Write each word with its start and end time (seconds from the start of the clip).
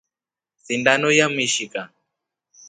Sindono 0.63 1.09
yamishka. 1.19 1.81